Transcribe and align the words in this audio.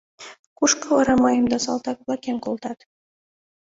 Кушко 0.57 0.85
вара 0.95 1.15
мыйым 1.23 1.45
да 1.51 1.57
салтак-влакем 1.65 2.37
колтат? 2.45 2.79